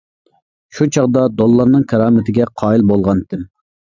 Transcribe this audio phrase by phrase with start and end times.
[0.77, 3.45] شۇ چاغدا دوللارنىڭ كارامىتىگە قايىل بولغانتىم.